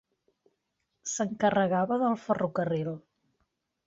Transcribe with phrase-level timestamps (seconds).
[1.11, 2.89] S'encarregava del ferrocarril.